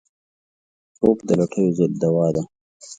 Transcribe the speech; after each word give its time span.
خوب 0.97 1.17
د 1.27 1.29
لټیو 1.39 1.67
ضد 1.77 1.91
دوا 2.01 2.27
ده 2.35 2.43